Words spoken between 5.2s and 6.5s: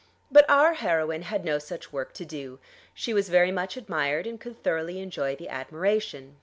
the admiration.